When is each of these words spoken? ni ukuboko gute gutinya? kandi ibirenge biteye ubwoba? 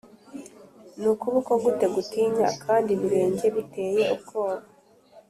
ni 0.99 1.05
ukuboko 1.13 1.51
gute 1.63 1.85
gutinya? 1.95 2.47
kandi 2.63 2.89
ibirenge 2.95 3.45
biteye 3.55 4.01
ubwoba? 4.13 4.61